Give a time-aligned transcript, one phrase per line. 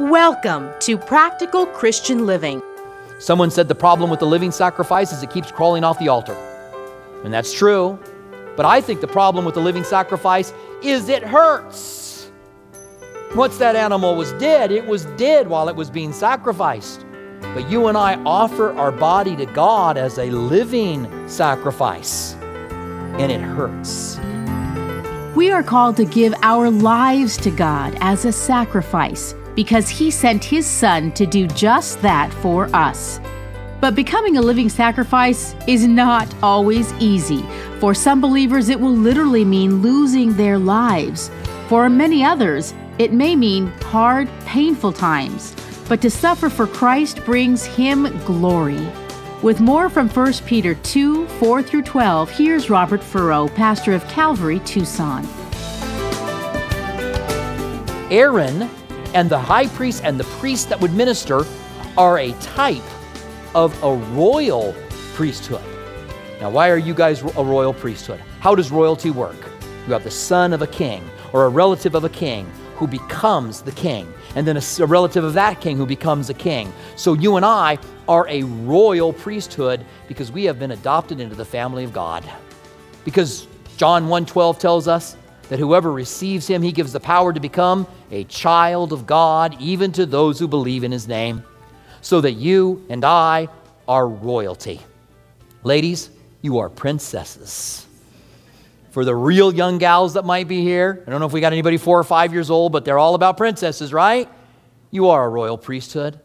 [0.00, 2.62] Welcome to Practical Christian Living.
[3.18, 6.34] Someone said the problem with the living sacrifice is it keeps crawling off the altar.
[7.24, 7.98] And that's true.
[8.56, 12.30] But I think the problem with the living sacrifice is it hurts.
[13.34, 17.04] Once that animal was dead, it was dead while it was being sacrificed.
[17.40, 23.40] But you and I offer our body to God as a living sacrifice, and it
[23.40, 24.13] hurts.
[25.34, 30.44] We are called to give our lives to God as a sacrifice because He sent
[30.44, 33.18] His Son to do just that for us.
[33.80, 37.44] But becoming a living sacrifice is not always easy.
[37.80, 41.32] For some believers, it will literally mean losing their lives.
[41.68, 45.52] For many others, it may mean hard, painful times.
[45.88, 48.88] But to suffer for Christ brings Him glory.
[49.44, 54.58] With more from 1 Peter 2 4 through 12, here's Robert Furrow, pastor of Calvary,
[54.60, 55.22] Tucson.
[58.10, 58.70] Aaron
[59.12, 61.44] and the high priest and the priest that would minister
[61.98, 62.82] are a type
[63.54, 64.74] of a royal
[65.12, 65.60] priesthood.
[66.40, 68.20] Now, why are you guys a royal priesthood?
[68.40, 69.36] How does royalty work?
[69.86, 73.62] You have the son of a king or a relative of a king who becomes
[73.62, 76.72] the king, and then a, relative of that king who becomes a king.
[76.96, 81.44] So you and I are a royal priesthood because we have been adopted into the
[81.44, 82.24] family of God.
[83.04, 85.16] Because John 1:12 tells us
[85.48, 89.92] that whoever receives him, he gives the power to become a child of God, even
[89.92, 91.42] to those who believe in his name,
[92.00, 93.48] so that you and I
[93.86, 94.80] are royalty.
[95.62, 96.10] Ladies,
[96.42, 97.86] you are princesses.
[98.94, 101.52] For the real young gals that might be here, I don't know if we got
[101.52, 104.28] anybody four or five years old, but they're all about princesses, right?
[104.92, 106.20] You are a royal priesthood.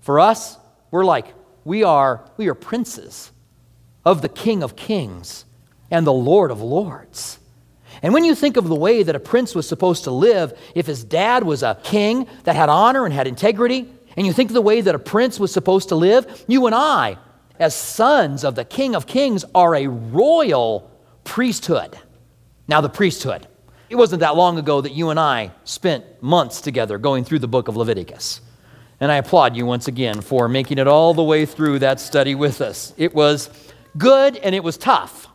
[0.00, 0.58] For us,
[0.90, 1.32] we're like,
[1.64, 3.30] we are, we are princes
[4.04, 5.44] of the King of Kings
[5.92, 7.38] and the Lord of Lords.
[8.02, 10.86] And when you think of the way that a prince was supposed to live, if
[10.86, 14.54] his dad was a king that had honor and had integrity, and you think of
[14.54, 17.16] the way that a prince was supposed to live, you and I,
[17.60, 20.90] as sons of the King of Kings, are a royal
[21.22, 21.96] priesthood.
[22.68, 23.48] Now, the priesthood.
[23.88, 27.48] It wasn't that long ago that you and I spent months together going through the
[27.48, 28.42] book of Leviticus.
[29.00, 32.34] And I applaud you once again for making it all the way through that study
[32.34, 32.92] with us.
[32.98, 33.48] It was
[33.96, 35.28] good and it was tough.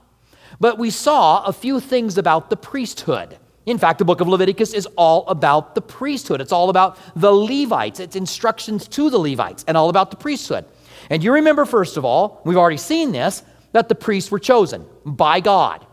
[0.60, 3.40] But we saw a few things about the priesthood.
[3.66, 6.42] In fact, the book of Leviticus is all about the priesthood.
[6.42, 8.00] It's all about the Levites.
[8.00, 10.66] It's instructions to the Levites and all about the priesthood.
[11.10, 13.42] And you remember, first of all, we've already seen this,
[13.72, 15.86] that the priests were chosen by God.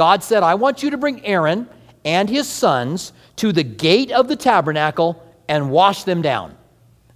[0.00, 1.68] God said, I want you to bring Aaron
[2.06, 6.56] and his sons to the gate of the tabernacle and wash them down.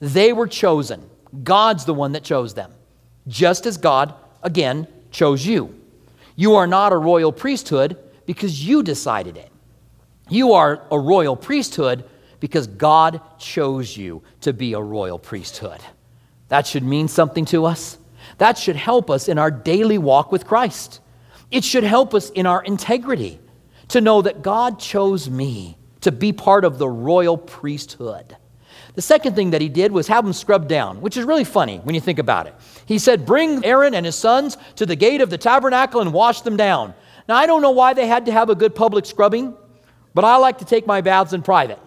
[0.01, 1.09] They were chosen.
[1.43, 2.71] God's the one that chose them,
[3.27, 4.13] just as God,
[4.43, 5.75] again, chose you.
[6.37, 7.97] You are not a royal priesthood
[8.27, 9.51] because you decided it.
[10.29, 12.05] You are a royal priesthood
[12.39, 15.81] because God chose you to be a royal priesthood.
[16.49, 17.97] That should mean something to us.
[18.37, 21.01] That should help us in our daily walk with Christ.
[21.55, 23.39] It should help us in our integrity
[23.87, 28.37] to know that God chose me to be part of the royal priesthood.
[28.97, 31.79] The second thing that he did was have them scrubbed down, which is really funny
[31.79, 32.57] when you think about it.
[32.87, 36.41] He said, Bring Aaron and his sons to the gate of the tabernacle and wash
[36.41, 36.93] them down.
[37.29, 39.55] Now, I don't know why they had to have a good public scrubbing,
[40.13, 41.79] but I like to take my baths in private.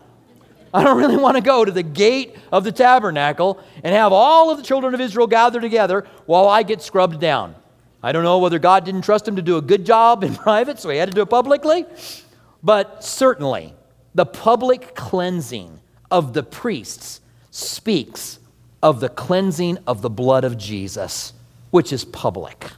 [0.73, 4.50] I don't really want to go to the gate of the tabernacle and have all
[4.50, 7.56] of the children of Israel gather together while I get scrubbed down.
[8.01, 10.79] I don't know whether God didn't trust him to do a good job in private,
[10.79, 11.85] so he had to do it publicly,
[12.63, 13.73] but certainly
[14.15, 17.21] the public cleansing of the priests
[17.51, 18.39] speaks
[18.81, 21.33] of the cleansing of the blood of Jesus,
[21.71, 22.71] which is public.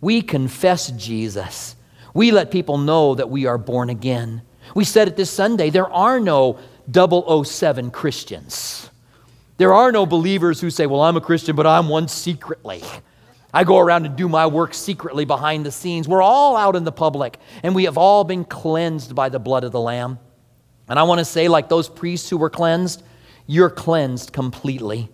[0.00, 1.76] We confess Jesus.
[2.14, 4.42] We let people know that we are born again.
[4.74, 6.58] We said it this Sunday there are no
[6.92, 8.90] 007 Christians.
[9.58, 12.82] There are no believers who say, Well, I'm a Christian, but I'm one secretly.
[13.52, 16.06] I go around and do my work secretly behind the scenes.
[16.06, 19.64] We're all out in the public, and we have all been cleansed by the blood
[19.64, 20.18] of the Lamb.
[20.88, 23.02] And I want to say, like those priests who were cleansed,
[23.46, 25.10] you're cleansed completely.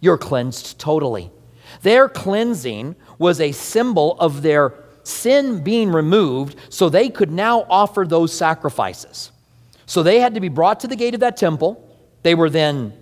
[0.00, 1.30] You're cleansed totally.
[1.82, 8.04] Their cleansing was a symbol of their sin being removed so they could now offer
[8.06, 9.32] those sacrifices.
[9.86, 11.82] So they had to be brought to the gate of that temple.
[12.22, 12.92] They were then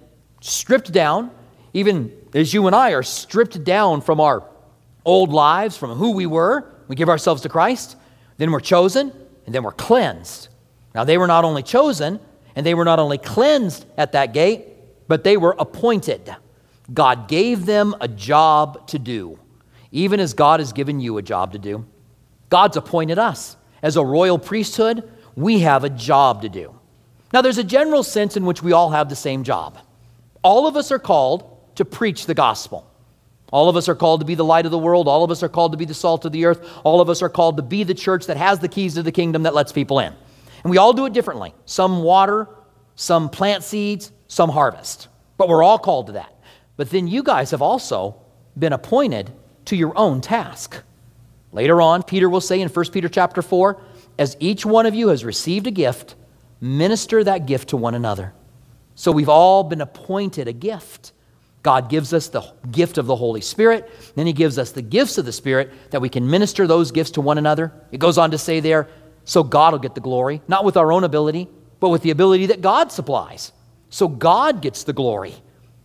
[0.41, 1.33] stripped down,
[1.73, 4.45] even as you and I are stripped down from our
[5.07, 6.71] old lives, from who we were.
[6.89, 7.97] We give ourselves to Christ.
[8.37, 9.13] Then we're chosen,
[9.47, 10.49] and then we're cleansed.
[10.95, 12.21] Now, they were not only chosen
[12.57, 14.67] and they were not only cleansed at that gate,
[15.09, 16.35] but they were appointed.
[16.93, 19.39] God gave them a job to do,
[19.93, 21.85] even as God has given you a job to do.
[22.49, 23.57] God's appointed us.
[23.83, 26.75] As a royal priesthood, we have a job to do.
[27.33, 29.79] Now, there's a general sense in which we all have the same job.
[30.43, 32.91] All of us are called to preach the gospel.
[33.53, 35.07] All of us are called to be the light of the world.
[35.07, 36.69] All of us are called to be the salt of the earth.
[36.85, 39.13] All of us are called to be the church that has the keys to the
[39.13, 40.13] kingdom that lets people in.
[40.65, 41.55] And we all do it differently.
[41.65, 42.49] Some water,
[42.97, 45.09] some plant seeds, some harvest.
[45.37, 46.35] But we're all called to that.
[46.77, 48.17] But then you guys have also
[48.59, 49.33] been appointed
[49.67, 50.83] to your own task.
[51.53, 53.81] Later on, Peter will say in 1 Peter chapter 4,
[54.19, 56.15] as each one of you has received a gift,
[56.61, 58.35] minister that gift to one another.
[58.95, 61.13] So we've all been appointed a gift.
[61.67, 65.19] God gives us the gift of the Holy Spirit, then He gives us the gifts
[65.19, 67.73] of the Spirit that we can minister those gifts to one another.
[67.91, 68.89] It goes on to say there,
[69.25, 71.49] so God will get the glory, not with our own ability,
[71.81, 73.51] but with the ability that God supplies.
[73.91, 75.35] So God gets the glory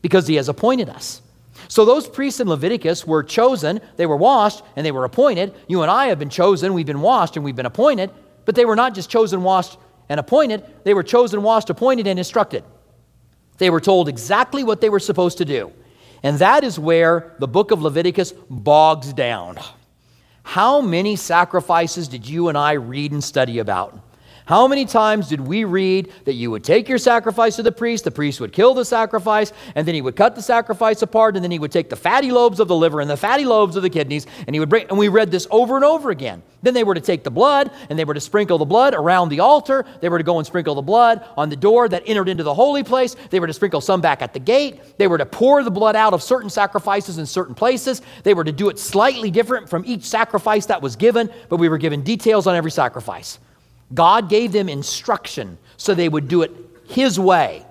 [0.04, 1.24] because He has appointed us.
[1.68, 5.51] So those priests in Leviticus were chosen, they were washed, and they were appointed.
[5.68, 8.12] You and I have been chosen, we've been washed, and we've been appointed,
[8.45, 9.80] but they were not just chosen, washed,
[10.10, 12.63] and appointed, they were chosen, washed, appointed, and instructed.
[13.61, 15.71] They were told exactly what they were supposed to do.
[16.23, 19.59] And that is where the book of Leviticus bogs down.
[20.41, 23.99] How many sacrifices did you and I read and study about?
[24.51, 28.03] How many times did we read that you would take your sacrifice to the priest,
[28.03, 31.44] the priest would kill the sacrifice, and then he would cut the sacrifice apart, and
[31.45, 33.81] then he would take the fatty lobes of the liver and the fatty lobes of
[33.81, 36.44] the kidneys, and he would bring, and we read this over and over again.
[36.63, 39.30] Then they were to take the blood, and they were to sprinkle the blood around
[39.30, 39.86] the altar.
[40.01, 42.54] They were to go and sprinkle the blood on the door that entered into the
[42.54, 43.15] holy place.
[43.30, 44.97] They were to sprinkle some back at the gate.
[44.97, 48.01] They were to pour the blood out of certain sacrifices in certain places.
[48.24, 51.69] They were to do it slightly different from each sacrifice that was given, but we
[51.69, 53.39] were given details on every sacrifice.
[53.93, 56.51] God gave them instruction so they would do it
[56.88, 57.65] His way.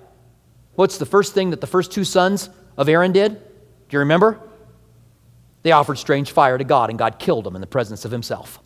[0.75, 3.33] What's the first thing that the first two sons of Aaron did?
[3.33, 3.41] Do
[3.91, 4.39] you remember?
[5.63, 8.59] They offered strange fire to God, and God killed them in the presence of Himself.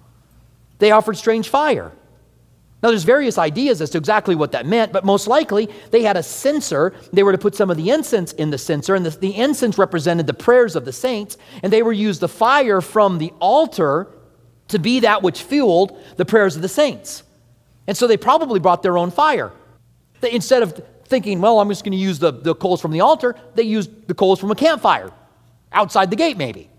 [0.79, 1.91] They offered strange fire.
[2.83, 6.17] Now, there's various ideas as to exactly what that meant, but most likely they had
[6.17, 6.93] a censer.
[7.11, 9.77] They were to put some of the incense in the censer, and the, the incense
[9.77, 14.07] represented the prayers of the saints, and they were used the fire from the altar
[14.67, 17.23] to be that which fueled the prayers of the saints.
[17.87, 19.51] And so they probably brought their own fire.
[20.21, 23.01] They, instead of thinking, well, I'm just going to use the, the coals from the
[23.01, 25.11] altar, they used the coals from a campfire
[25.71, 26.69] outside the gate, maybe.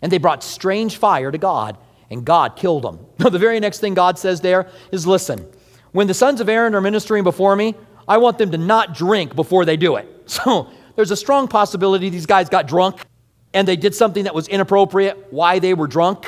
[0.00, 1.76] And they brought strange fire to God,
[2.10, 2.98] and God killed them.
[3.18, 5.46] the very next thing God says there is listen,
[5.92, 7.74] when the sons of Aaron are ministering before me,
[8.06, 10.10] I want them to not drink before they do it.
[10.26, 13.04] So there's a strong possibility these guys got drunk
[13.52, 16.26] and they did something that was inappropriate, why they were drunk.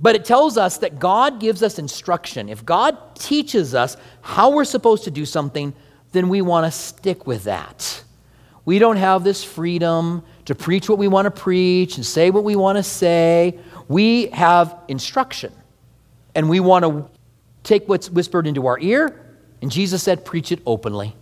[0.00, 2.48] But it tells us that God gives us instruction.
[2.48, 5.74] If God teaches us how we're supposed to do something,
[6.12, 8.04] then we want to stick with that.
[8.64, 12.44] We don't have this freedom to preach what we want to preach and say what
[12.44, 13.58] we want to say.
[13.88, 15.52] We have instruction.
[16.34, 17.10] And we want to
[17.64, 19.20] take what's whispered into our ear,
[19.60, 21.16] and Jesus said, preach it openly.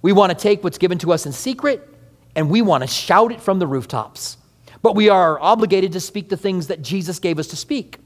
[0.00, 1.86] We want to take what's given to us in secret,
[2.34, 4.38] and we want to shout it from the rooftops.
[4.80, 7.98] But we are obligated to speak the things that Jesus gave us to speak.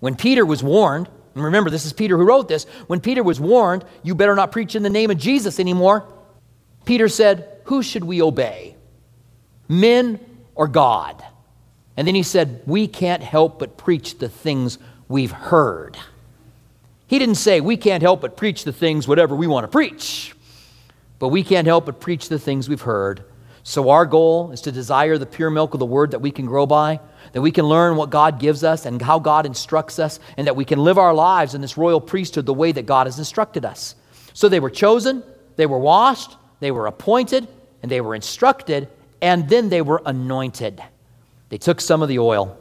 [0.00, 3.40] When Peter was warned, and remember, this is Peter who wrote this, when Peter was
[3.40, 6.04] warned, you better not preach in the name of Jesus anymore,
[6.84, 8.76] Peter said, Who should we obey?
[9.68, 10.20] Men
[10.54, 11.22] or God?
[11.96, 14.78] And then he said, We can't help but preach the things
[15.08, 15.96] we've heard.
[17.06, 20.34] He didn't say, We can't help but preach the things whatever we want to preach,
[21.18, 23.24] but we can't help but preach the things we've heard.
[23.68, 26.46] So our goal is to desire the pure milk of the word that we can
[26.46, 27.00] grow by
[27.32, 30.56] that we can learn what God gives us and how God instructs us, and that
[30.56, 33.66] we can live our lives in this royal priesthood the way that God has instructed
[33.66, 33.94] us.
[34.32, 35.22] So they were chosen,
[35.56, 37.46] they were washed, they were appointed,
[37.82, 38.88] and they were instructed,
[39.20, 40.82] and then they were anointed.
[41.50, 42.58] They took some of the oil.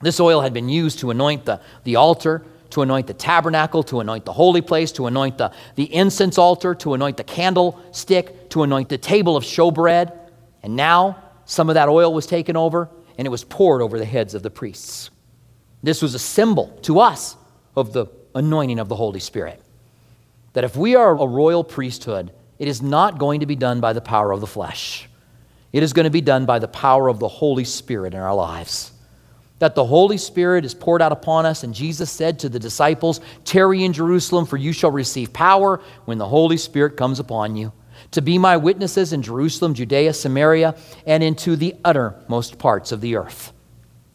[0.00, 4.00] This oil had been used to anoint the, the altar, to anoint the tabernacle, to
[4.00, 8.64] anoint the holy place, to anoint the, the incense altar, to anoint the candlestick, to
[8.64, 10.18] anoint the table of showbread.
[10.62, 12.88] And now some of that oil was taken over
[13.18, 15.10] and it was poured over the heads of the priests.
[15.82, 17.36] This was a symbol to us
[17.76, 19.60] of the anointing of the Holy Spirit.
[20.52, 23.92] That if we are a royal priesthood, it is not going to be done by
[23.92, 25.08] the power of the flesh.
[25.72, 28.34] It is going to be done by the power of the Holy Spirit in our
[28.34, 28.92] lives.
[29.58, 33.20] That the Holy Spirit is poured out upon us, and Jesus said to the disciples,
[33.44, 37.72] Tarry in Jerusalem, for you shall receive power when the Holy Spirit comes upon you
[38.12, 40.76] to be my witnesses in Jerusalem, Judea, Samaria,
[41.06, 43.52] and into the uttermost parts of the earth.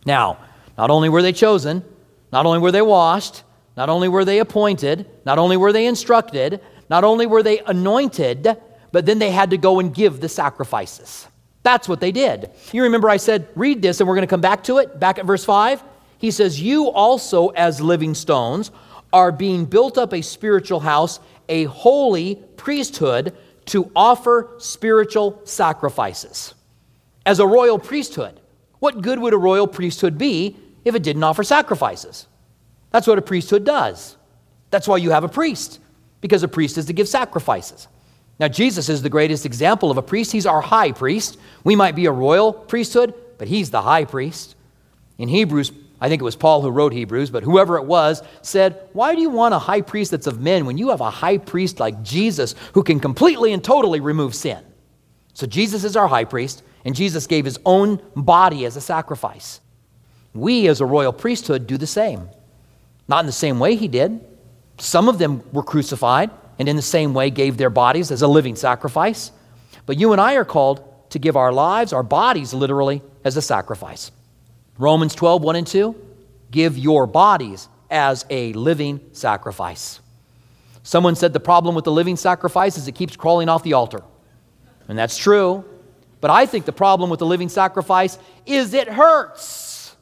[0.05, 0.37] Now,
[0.77, 1.83] not only were they chosen,
[2.31, 3.43] not only were they washed,
[3.75, 8.55] not only were they appointed, not only were they instructed, not only were they anointed,
[8.91, 11.27] but then they had to go and give the sacrifices.
[11.63, 12.51] That's what they did.
[12.71, 15.19] You remember I said, read this, and we're going to come back to it, back
[15.19, 15.83] at verse 5.
[16.17, 18.71] He says, You also, as living stones,
[19.11, 23.35] are being built up a spiritual house a holy priesthood
[23.67, 26.53] to offer spiritual sacrifices.
[27.25, 28.39] As a royal priesthood,
[28.79, 32.27] what good would a royal priesthood be if it didn't offer sacrifices?
[32.91, 34.15] That's what a priesthood does.
[34.69, 35.79] That's why you have a priest,
[36.21, 37.87] because a priest is to give sacrifices.
[38.39, 40.31] Now, Jesus is the greatest example of a priest.
[40.31, 41.37] He's our high priest.
[41.63, 44.55] We might be a royal priesthood, but he's the high priest.
[45.17, 48.79] In Hebrews, I think it was Paul who wrote Hebrews, but whoever it was said,
[48.93, 51.37] Why do you want a high priest that's of men when you have a high
[51.37, 54.63] priest like Jesus who can completely and totally remove sin?
[55.33, 59.59] So Jesus is our high priest, and Jesus gave his own body as a sacrifice.
[60.33, 62.29] We, as a royal priesthood, do the same.
[63.07, 64.19] Not in the same way he did.
[64.79, 68.27] Some of them were crucified and in the same way gave their bodies as a
[68.27, 69.31] living sacrifice.
[69.85, 73.41] But you and I are called to give our lives, our bodies literally, as a
[73.41, 74.11] sacrifice.
[74.77, 75.95] Romans 12, 1 and 2
[76.51, 79.99] give your bodies as a living sacrifice.
[80.83, 84.03] Someone said the problem with the living sacrifice is it keeps crawling off the altar.
[84.87, 85.65] And that's true.
[86.21, 89.95] But I think the problem with the living sacrifice is it hurts.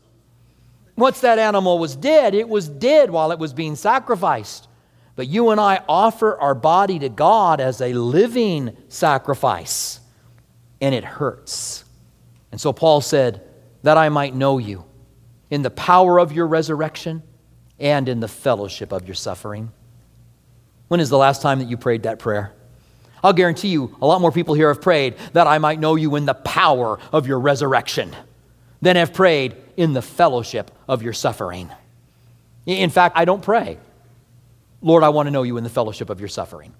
[0.95, 4.67] Once that animal was dead, it was dead while it was being sacrificed.
[5.15, 9.99] But you and I offer our body to God as a living sacrifice,
[10.81, 11.83] and it hurts.
[12.51, 13.41] And so Paul said,
[13.85, 14.83] That I might know you
[15.51, 17.21] in the power of your resurrection
[17.79, 19.71] and in the fellowship of your suffering.
[20.87, 22.51] When is the last time that you prayed that prayer?
[23.23, 26.15] I'll guarantee you, a lot more people here have prayed that I might know you
[26.15, 28.15] in the power of your resurrection
[28.81, 31.69] than have prayed in the fellowship of your suffering.
[32.65, 33.77] In fact, I don't pray.
[34.81, 36.73] Lord, I want to know you in the fellowship of your suffering.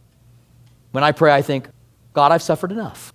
[0.92, 1.68] When I pray, I think,
[2.14, 3.14] God, I've suffered enough.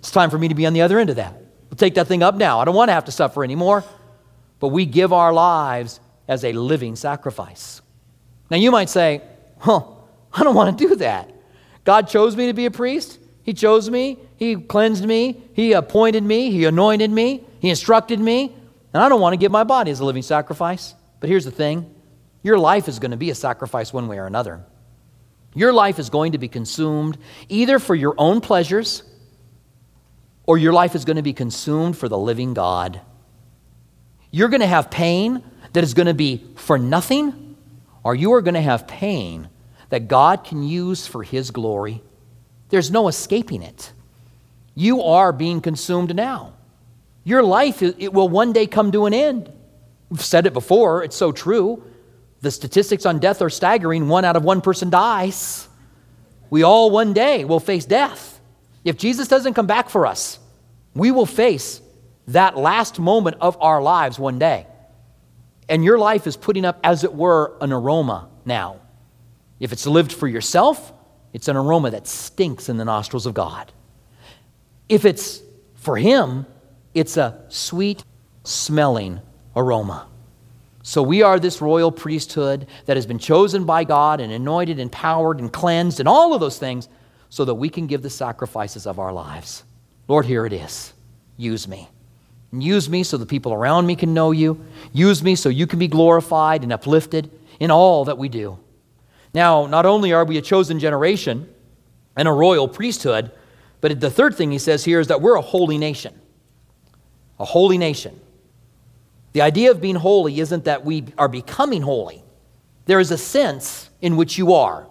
[0.00, 1.45] It's time for me to be on the other end of that.
[1.68, 2.60] We'll take that thing up now.
[2.60, 3.84] I don't want to have to suffer anymore.
[4.58, 7.82] But we give our lives as a living sacrifice.
[8.50, 9.22] Now, you might say,
[9.66, 11.32] well, I don't want to do that.
[11.84, 13.18] God chose me to be a priest.
[13.42, 14.18] He chose me.
[14.36, 15.42] He cleansed me.
[15.52, 16.50] He appointed me.
[16.50, 17.44] He anointed me.
[17.60, 18.54] He instructed me.
[18.92, 20.94] And I don't want to give my body as a living sacrifice.
[21.20, 21.94] But here's the thing
[22.42, 24.64] your life is going to be a sacrifice one way or another.
[25.54, 27.18] Your life is going to be consumed
[27.48, 29.02] either for your own pleasures
[30.46, 33.00] or your life is going to be consumed for the living God.
[34.30, 37.56] You're going to have pain that is going to be for nothing,
[38.04, 39.48] or you are going to have pain
[39.88, 42.02] that God can use for His glory.
[42.68, 43.92] There's no escaping it.
[44.74, 46.54] You are being consumed now.
[47.24, 49.52] Your life, it will one day come to an end.
[50.10, 51.82] We've said it before, it's so true.
[52.40, 54.08] The statistics on death are staggering.
[54.08, 55.68] One out of one person dies.
[56.50, 58.35] We all one day will face death.
[58.86, 60.38] If Jesus doesn't come back for us,
[60.94, 61.82] we will face
[62.28, 64.64] that last moment of our lives one day.
[65.68, 68.80] And your life is putting up, as it were, an aroma now.
[69.58, 70.92] If it's lived for yourself,
[71.32, 73.72] it's an aroma that stinks in the nostrils of God.
[74.88, 75.42] If it's
[75.74, 76.46] for Him,
[76.94, 78.04] it's a sweet
[78.44, 79.20] smelling
[79.56, 80.06] aroma.
[80.84, 84.82] So we are this royal priesthood that has been chosen by God and anointed, and
[84.82, 86.88] empowered, and cleansed, and all of those things
[87.28, 89.64] so that we can give the sacrifices of our lives.
[90.08, 90.92] Lord, here it is.
[91.36, 91.88] Use me.
[92.52, 94.64] Use me so the people around me can know you.
[94.92, 97.30] Use me so you can be glorified and uplifted
[97.60, 98.58] in all that we do.
[99.34, 101.52] Now, not only are we a chosen generation
[102.16, 103.30] and a royal priesthood,
[103.80, 106.14] but the third thing he says here is that we're a holy nation.
[107.38, 108.18] A holy nation.
[109.32, 112.22] The idea of being holy isn't that we are becoming holy.
[112.86, 114.86] There is a sense in which you are.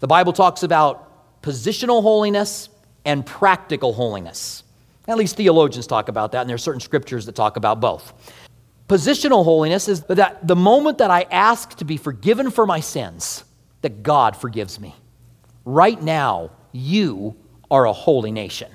[0.00, 1.10] The Bible talks about
[1.44, 2.70] positional holiness
[3.04, 4.64] and practical holiness.
[5.06, 8.14] At least theologians talk about that, and there are certain scriptures that talk about both.
[8.88, 13.44] Positional holiness is that the moment that I ask to be forgiven for my sins,
[13.82, 14.94] that God forgives me.
[15.66, 17.36] Right now, you
[17.70, 18.70] are a holy nation.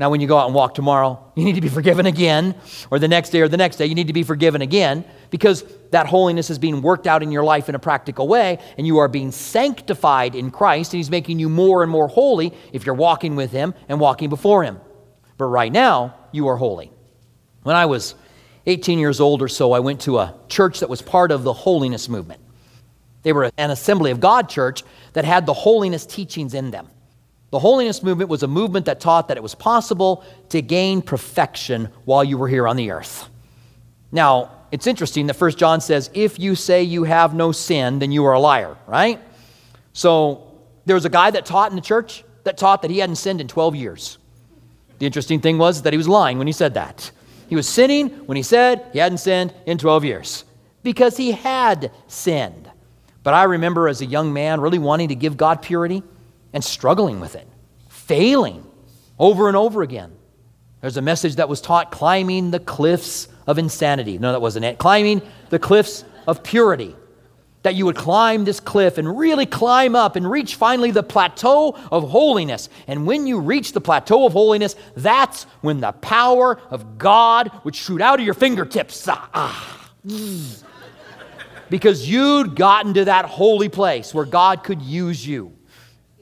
[0.00, 2.54] Now, when you go out and walk tomorrow, you need to be forgiven again,
[2.90, 5.64] or the next day or the next day, you need to be forgiven again because
[5.90, 8.98] that holiness is being worked out in your life in a practical way, and you
[8.98, 12.94] are being sanctified in Christ, and He's making you more and more holy if you're
[12.94, 14.80] walking with Him and walking before Him.
[15.38, 16.90] But right now, you are holy.
[17.62, 18.14] When I was
[18.66, 21.52] 18 years old or so, I went to a church that was part of the
[21.52, 22.40] holiness movement.
[23.22, 26.88] They were an Assembly of God church that had the holiness teachings in them.
[27.50, 31.88] The holiness movement was a movement that taught that it was possible to gain perfection
[32.04, 33.28] while you were here on the earth.
[34.10, 38.12] Now, it's interesting that First John says, if you say you have no sin, then
[38.12, 39.20] you are a liar, right?
[39.92, 43.16] So there was a guy that taught in the church that taught that he hadn't
[43.16, 44.18] sinned in 12 years.
[44.98, 47.10] The interesting thing was that he was lying when he said that.
[47.48, 50.44] He was sinning when he said he hadn't sinned in 12 years
[50.82, 52.70] because he had sinned.
[53.22, 56.02] But I remember as a young man really wanting to give God purity
[56.52, 57.46] and struggling with it,
[57.88, 58.64] failing
[59.18, 60.15] over and over again.
[60.80, 64.18] There's a message that was taught climbing the cliffs of insanity.
[64.18, 64.78] No, that wasn't it.
[64.78, 66.94] Climbing the cliffs of purity.
[67.62, 71.76] That you would climb this cliff and really climb up and reach finally the plateau
[71.90, 72.68] of holiness.
[72.86, 77.74] And when you reach the plateau of holiness, that's when the power of God would
[77.74, 79.08] shoot out of your fingertips.
[79.08, 79.92] Ah, ah.
[81.68, 85.52] because you'd gotten to that holy place where God could use you.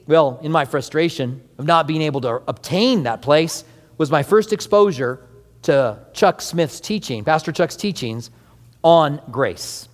[0.07, 3.63] Well, in my frustration of not being able to obtain that place,
[3.97, 5.27] was my first exposure
[5.63, 8.29] to Chuck Smith's teaching, Pastor Chuck's teachings
[8.83, 9.89] on grace.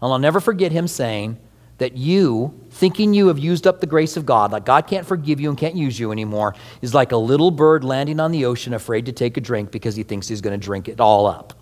[0.00, 1.38] And I'll never forget him saying
[1.78, 5.40] that you, thinking you have used up the grace of God, like God can't forgive
[5.40, 8.74] you and can't use you anymore, is like a little bird landing on the ocean
[8.74, 11.54] afraid to take a drink because he thinks he's going to drink it all up.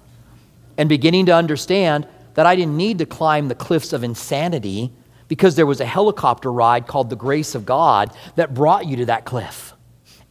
[0.79, 4.93] And beginning to understand that I didn't need to climb the cliffs of insanity
[5.29, 9.07] because there was a helicopter ride called the grace of God that brought you to
[9.07, 9.75] that cliff.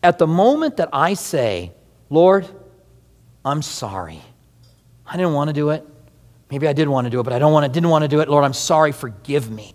[0.02, 1.72] At the moment that I say,
[2.10, 2.48] Lord,
[3.44, 4.22] I'm sorry.
[5.06, 5.86] I didn't want to do it.
[6.52, 8.08] Maybe I did want to do it, but I don't want to, didn't want to
[8.08, 8.30] do it.
[8.30, 8.92] Lord, I'm sorry.
[8.92, 9.74] Forgive me.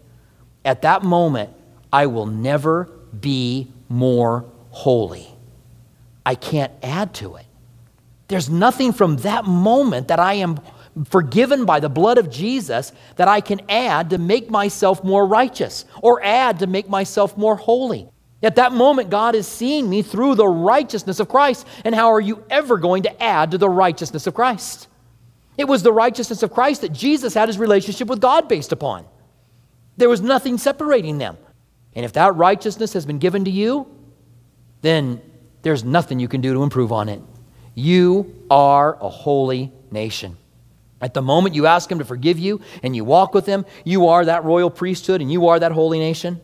[0.65, 1.51] At that moment,
[1.93, 2.91] I will never
[3.21, 5.29] be more holy.
[6.27, 7.47] I can't add to it.
[8.29, 10.59] There's nothing from that moment that I am
[11.05, 15.85] forgiven by the blood of Jesus that I can add to make myself more righteous
[16.03, 18.09] or add to make myself more holy.
[18.45, 21.67] At that moment, God is seeing me through the righteousness of Christ.
[21.85, 24.87] And how are you ever going to add to the righteousness of Christ?
[25.57, 29.07] It was the righteousness of Christ that Jesus had his relationship with God based upon.
[29.97, 31.39] There was nothing separating them.
[31.95, 33.87] And if that righteousness has been given to you,
[34.83, 35.23] then
[35.63, 37.23] there's nothing you can do to improve on it.
[37.75, 40.37] You are a holy nation.
[41.01, 44.09] At the moment you ask Him to forgive you and you walk with Him, you
[44.09, 46.41] are that royal priesthood and you are that holy nation.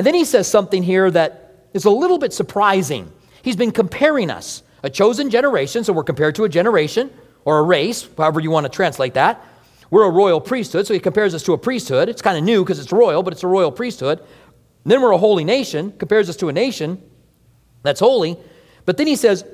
[0.00, 3.12] And then he says something here that is a little bit surprising.
[3.42, 7.10] He's been comparing us, a chosen generation, so we're compared to a generation
[7.44, 9.44] or a race, however you want to translate that.
[9.90, 12.08] We're a royal priesthood, so he compares us to a priesthood.
[12.08, 14.20] It's kind of new because it's royal, but it's a royal priesthood.
[14.20, 17.02] And then we're a holy nation, compares us to a nation
[17.82, 18.38] that's holy.
[18.86, 19.44] But then he says,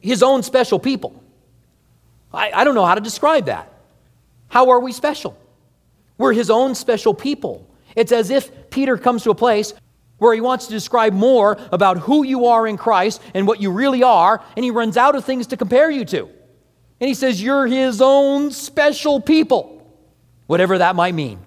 [0.00, 1.20] his own special people.
[2.32, 3.72] I, I don't know how to describe that.
[4.46, 5.36] How are we special?
[6.16, 7.68] We're his own special people.
[7.96, 9.74] It's as if Peter comes to a place
[10.18, 13.70] where he wants to describe more about who you are in Christ and what you
[13.70, 16.28] really are, and he runs out of things to compare you to.
[17.00, 19.86] And he says, You're his own special people,
[20.46, 21.38] whatever that might mean.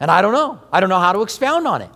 [0.00, 0.60] And I don't know.
[0.72, 1.90] I don't know how to expound on it.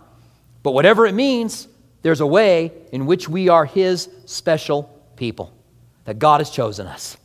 [0.63, 1.67] But whatever it means,
[2.01, 4.83] there's a way in which we are his special
[5.15, 5.51] people,
[6.05, 7.17] that God has chosen us.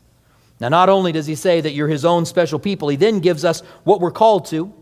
[0.59, 3.44] Now, not only does he say that you're his own special people, he then gives
[3.44, 4.72] us what we're called to.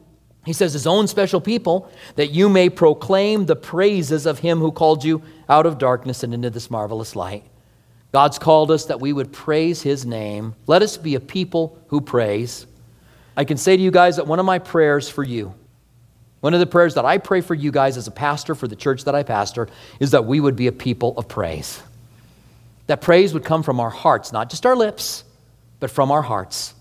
[0.44, 4.72] He says, His own special people, that you may proclaim the praises of Him who
[4.72, 7.44] called you out of darkness and into this marvelous light.
[8.12, 10.54] God's called us that we would praise His name.
[10.66, 12.66] Let us be a people who praise.
[13.36, 15.54] I can say to you guys that one of my prayers for you,
[16.40, 18.76] one of the prayers that I pray for you guys as a pastor for the
[18.76, 19.68] church that I pastor,
[20.00, 21.82] is that we would be a people of praise.
[22.86, 25.24] That praise would come from our hearts, not just our lips,
[25.78, 26.74] but from our hearts.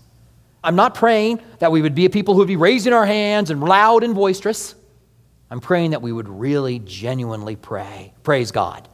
[0.68, 3.48] I'm not praying that we would be a people who would be raising our hands
[3.50, 4.74] and loud and boisterous.
[5.50, 8.86] I'm praying that we would really genuinely pray, praise God.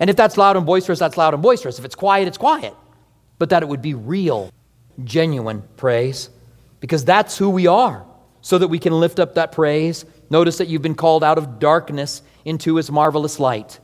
[0.00, 1.78] And if that's loud and boisterous, that's loud and boisterous.
[1.78, 2.74] If it's quiet, it's quiet.
[3.38, 4.50] But that it would be real,
[5.04, 6.28] genuine praise,
[6.80, 8.04] because that's who we are,
[8.40, 10.04] so that we can lift up that praise.
[10.28, 13.78] Notice that you've been called out of darkness into his marvelous light.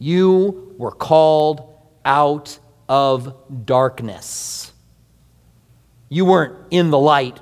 [0.00, 1.72] You were called
[2.04, 3.32] out of
[3.64, 4.69] darkness.
[6.10, 7.40] You weren't in the light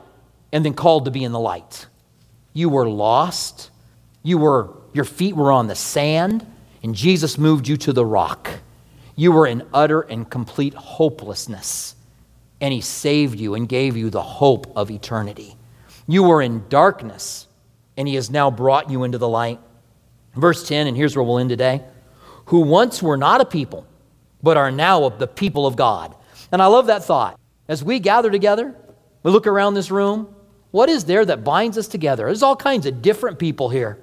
[0.52, 1.86] and then called to be in the light.
[2.52, 3.70] You were lost.
[4.22, 6.46] You were your feet were on the sand
[6.82, 8.50] and Jesus moved you to the rock.
[9.16, 11.96] You were in utter and complete hopelessness
[12.60, 15.56] and he saved you and gave you the hope of eternity.
[16.06, 17.46] You were in darkness
[17.96, 19.60] and he has now brought you into the light.
[20.34, 21.82] Verse 10, and here's where we'll end today.
[22.46, 23.86] Who once were not a people,
[24.42, 26.14] but are now the people of God.
[26.52, 27.38] And I love that thought.
[27.68, 28.74] As we gather together,
[29.22, 30.34] we look around this room,
[30.70, 32.24] what is there that binds us together?
[32.24, 34.02] There's all kinds of different people here.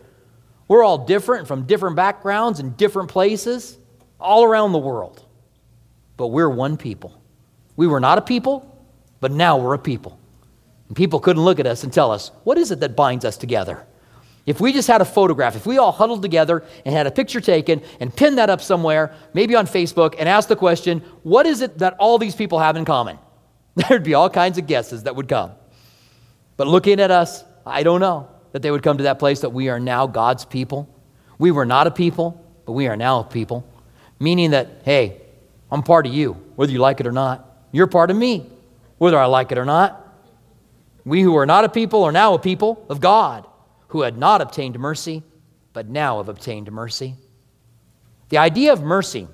[0.68, 3.78] We're all different from different backgrounds and different places,
[4.20, 5.24] all around the world.
[6.18, 7.20] But we're one people.
[7.76, 8.72] We were not a people,
[9.20, 10.20] but now we're a people.
[10.88, 13.38] And people couldn't look at us and tell us, what is it that binds us
[13.38, 13.86] together?
[14.46, 17.42] If we just had a photograph, if we all huddled together and had a picture
[17.42, 21.62] taken and pinned that up somewhere, maybe on Facebook, and asked the question, what is
[21.62, 23.18] it that all these people have in common?
[23.90, 25.52] There'd be all kinds of guesses that would come.
[26.58, 28.30] But looking at us, I don't know.
[28.54, 30.88] that they would come to that place that we are now God's people.
[31.38, 33.68] We were not a people, but we are now a people.
[34.18, 35.22] Meaning that, hey,
[35.70, 37.46] I'm part of you, whether you like it or not.
[37.74, 38.50] You're part of me,
[38.98, 40.02] whether I like it or not.
[41.04, 43.46] We who are not a people are now a people of God,
[43.90, 45.22] who had not obtained mercy,
[45.74, 47.16] but now have obtained mercy.
[48.30, 49.28] The idea of mercy,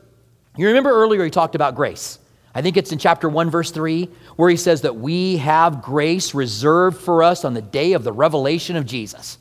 [0.58, 2.18] you remember earlier he talked about grace.
[2.54, 6.34] I think it's in chapter 1, verse 3, where he says that we have grace
[6.34, 9.38] reserved for us on the day of the revelation of Jesus.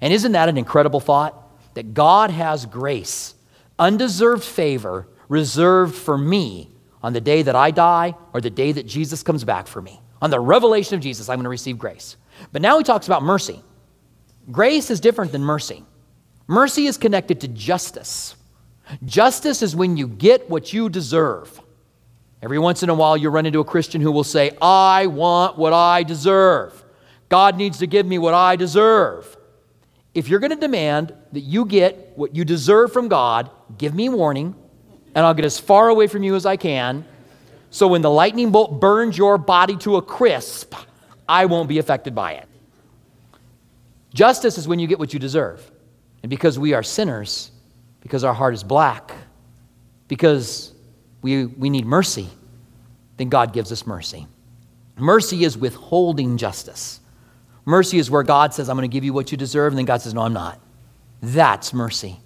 [0.00, 1.34] And isn't that an incredible thought?
[1.74, 3.34] That God has grace,
[3.78, 6.70] undeserved favor, reserved for me
[7.02, 10.00] on the day that I die or the day that Jesus comes back for me.
[10.22, 12.16] On the revelation of Jesus, I'm going to receive grace.
[12.52, 13.62] But now he talks about mercy.
[14.50, 15.84] Grace is different than mercy.
[16.46, 18.36] Mercy is connected to justice.
[19.04, 21.60] Justice is when you get what you deserve.
[22.44, 25.56] Every once in a while, you run into a Christian who will say, I want
[25.56, 26.84] what I deserve.
[27.30, 29.34] God needs to give me what I deserve.
[30.12, 34.10] If you're going to demand that you get what you deserve from God, give me
[34.10, 34.54] warning,
[35.14, 37.06] and I'll get as far away from you as I can.
[37.70, 40.74] So when the lightning bolt burns your body to a crisp,
[41.26, 42.48] I won't be affected by it.
[44.12, 45.70] Justice is when you get what you deserve.
[46.22, 47.52] And because we are sinners,
[48.00, 49.12] because our heart is black,
[50.08, 50.73] because
[51.24, 52.28] we, we need mercy,
[53.16, 54.26] then God gives us mercy.
[54.98, 57.00] Mercy is withholding justice.
[57.64, 59.86] Mercy is where God says, I'm going to give you what you deserve, and then
[59.86, 60.60] God says, No, I'm not.
[61.22, 62.20] That's mercy.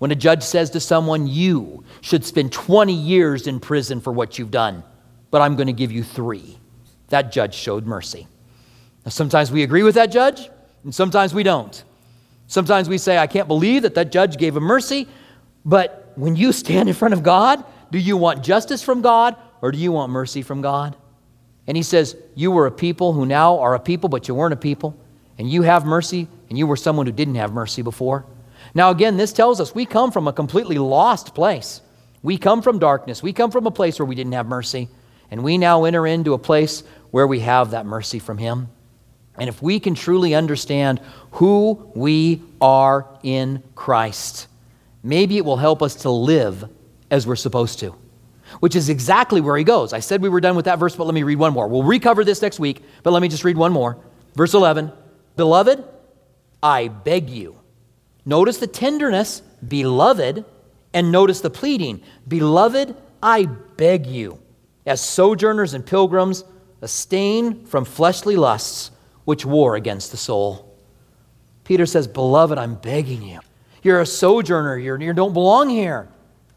[0.00, 4.38] When a judge says to someone, You should spend 20 years in prison for what
[4.38, 4.84] you've done,
[5.30, 6.58] but I'm going to give you three,
[7.08, 8.28] that judge showed mercy.
[9.06, 10.50] Now, sometimes we agree with that judge,
[10.84, 11.82] and sometimes we don't.
[12.48, 15.08] Sometimes we say, I can't believe that that judge gave him mercy,
[15.64, 19.70] but when you stand in front of God do you want justice from God or
[19.70, 20.96] do you want mercy from God?
[21.66, 24.54] And he says, You were a people who now are a people, but you weren't
[24.54, 24.98] a people.
[25.38, 28.24] And you have mercy, and you were someone who didn't have mercy before.
[28.74, 31.82] Now, again, this tells us we come from a completely lost place.
[32.22, 33.22] We come from darkness.
[33.22, 34.88] We come from a place where we didn't have mercy.
[35.30, 38.68] And we now enter into a place where we have that mercy from Him.
[39.36, 40.98] And if we can truly understand
[41.32, 44.46] who we are in Christ,
[45.02, 46.68] maybe it will help us to live
[47.12, 47.94] as we're supposed to,
[48.60, 49.92] which is exactly where he goes.
[49.92, 51.68] I said we were done with that verse, but let me read one more.
[51.68, 53.98] We'll recover this next week, but let me just read one more.
[54.34, 54.90] Verse 11
[55.36, 55.84] Beloved,
[56.62, 57.60] I beg you.
[58.24, 60.44] Notice the tenderness, beloved,
[60.94, 62.02] and notice the pleading.
[62.26, 64.40] Beloved, I beg you,
[64.86, 66.44] as sojourners and pilgrims,
[66.80, 68.90] abstain from fleshly lusts
[69.24, 70.76] which war against the soul.
[71.64, 73.40] Peter says, Beloved, I'm begging you.
[73.82, 76.08] You're a sojourner, You're, you don't belong here.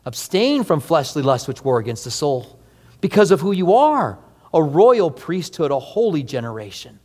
[0.05, 2.59] Abstain from fleshly lusts which war against the soul
[3.01, 4.19] because of who you are
[4.53, 6.97] a royal priesthood, a holy generation,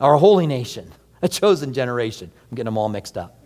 [0.00, 0.92] a holy nation,
[1.22, 2.30] a chosen generation.
[2.50, 3.38] I'm getting them all mixed up.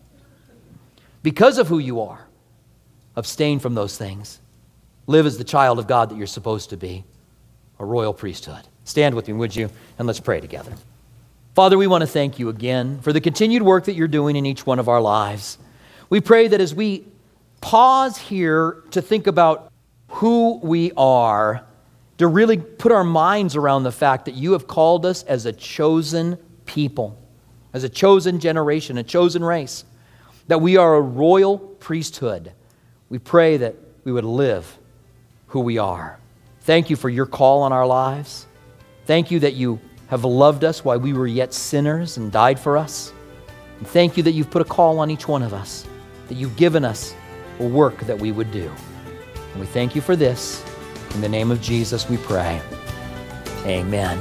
[1.23, 2.27] Because of who you are,
[3.15, 4.41] abstain from those things.
[5.07, 7.05] Live as the child of God that you're supposed to be,
[7.79, 8.63] a royal priesthood.
[8.85, 9.69] Stand with me, would you?
[9.99, 10.73] And let's pray together.
[11.55, 14.47] Father, we want to thank you again for the continued work that you're doing in
[14.47, 15.59] each one of our lives.
[16.09, 17.05] We pray that as we
[17.63, 19.73] pause here to think about
[20.09, 21.65] who we are,
[22.19, 25.53] to really put our minds around the fact that you have called us as a
[25.53, 27.19] chosen people,
[27.73, 29.85] as a chosen generation, a chosen race,
[30.49, 32.53] that we are a royal priesthood.
[33.09, 34.79] We pray that we would live
[35.47, 36.19] who we are.
[36.63, 38.47] Thank you for your call on our lives.
[39.07, 42.77] Thank you that you have loved us while we were yet sinners and died for
[42.77, 43.13] us.
[43.79, 45.87] And thank you that you've put a call on each one of us,
[46.29, 47.15] that you've given us
[47.69, 48.71] work that we would do.
[49.53, 50.65] And we thank you for this.
[51.15, 52.61] In the name of Jesus, we pray.
[53.65, 54.19] Amen.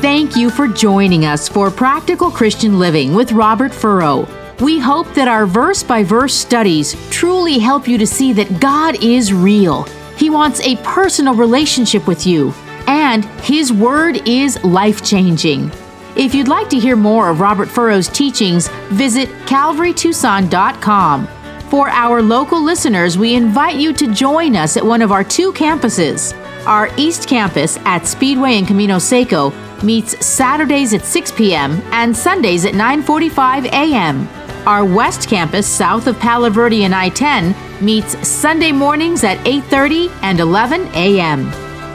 [0.00, 4.28] Thank you for joining us for Practical Christian Living with Robert Furrow.
[4.60, 9.02] We hope that our verse by verse studies truly help you to see that God
[9.02, 9.84] is real.
[10.16, 12.52] He wants a personal relationship with you,
[12.86, 15.70] and His Word is life changing.
[16.18, 21.28] If you'd like to hear more of Robert Furrow's teachings, visit calvarytucson.com.
[21.70, 25.52] For our local listeners, we invite you to join us at one of our two
[25.52, 26.34] campuses.
[26.66, 29.52] Our East Campus at Speedway and Camino Seco
[29.84, 31.80] meets Saturdays at 6 p.m.
[31.92, 34.28] and Sundays at 9:45 a.m.
[34.66, 40.40] Our West Campus south of Palo Verde and I-10 meets Sunday mornings at 8:30 and
[40.40, 41.67] 11 a.m.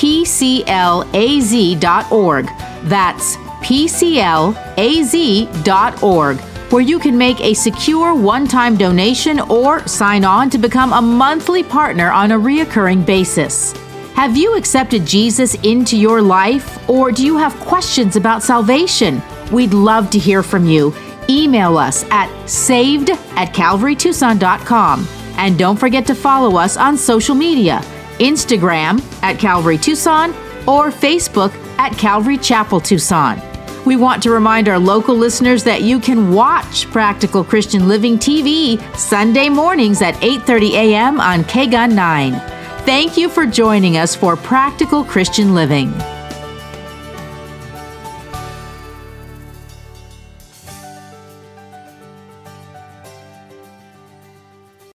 [0.00, 0.40] pclaz.org.
[2.84, 3.96] That's pclaz.org,
[6.72, 11.02] where you can make a secure one time donation or sign on to become a
[11.02, 13.74] monthly partner on a reoccurring basis.
[14.14, 19.20] Have you accepted Jesus into your life, or do you have questions about salvation?
[19.52, 20.94] We'd love to hear from you.
[21.28, 25.06] Email us at saved at calvarytucson.com.
[25.36, 27.82] And don't forget to follow us on social media
[28.20, 30.30] Instagram at Calvary Tucson
[30.66, 33.40] or Facebook at Calvary Chapel Tucson.
[33.86, 38.78] We want to remind our local listeners that you can watch Practical Christian Living TV
[38.96, 41.20] Sunday mornings at 8:30 a.m.
[41.20, 42.32] on KGUN 9.
[42.84, 45.92] Thank you for joining us for Practical Christian Living.